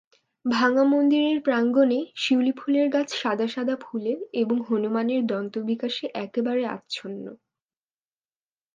ভাঙা 0.45 0.83
মন্দিরের 0.85 1.37
প্রাঙ্গণে 1.41 1.99
শিউলি 2.15 2.53
ফুলের 2.57 2.87
গাছ 2.89 3.09
সাদা 3.15 3.47
সাদা 3.47 3.75
ফুলে 3.81 4.13
এবং 4.33 4.57
হনুমানের 4.69 5.21
দন্তবিকাশে 5.25 6.05
একেবারে 6.21 6.63
আচ্ছন্ন। 6.67 7.25